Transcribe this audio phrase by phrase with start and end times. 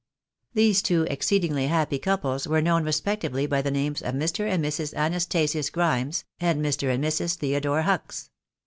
[0.55, 4.49] These two exceed ingly happy couples were known respectively by the names of Mr.
[4.49, 4.95] and Mrs.
[4.95, 6.91] Anastasius Grimes, and Mr.
[6.91, 7.35] and Mrs.
[7.35, 8.31] Theodore Hucks.